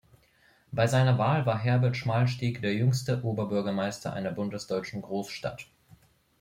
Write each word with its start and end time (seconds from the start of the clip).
Bei 0.71 0.87
seiner 0.87 1.19
Wahl 1.19 1.45
war 1.45 1.59
Herbert 1.59 1.95
Schmalstieg 1.95 2.59
der 2.63 2.73
jüngste 2.73 3.21
Oberbürgermeister 3.23 4.11
einer 4.11 4.31
bundesdeutschen 4.31 5.03
Großstadt. 5.03 5.67